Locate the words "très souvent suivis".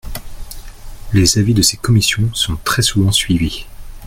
2.63-3.67